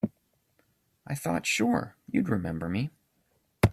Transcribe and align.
I 1.05 1.13
thought 1.13 1.45
sure 1.45 1.95
you'd 2.09 2.27
remember 2.27 2.67
me. 2.67 2.89